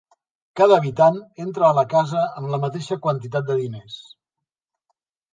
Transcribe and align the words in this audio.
Cada 0.59 0.77
habitant 0.83 1.17
entra 1.43 1.67
a 1.67 1.75
la 1.79 1.83
casa 1.91 2.23
amb 2.39 2.49
la 2.53 2.59
mateixa 2.63 2.97
quantitat 3.03 3.51
de 3.51 3.59
diners. 3.61 3.99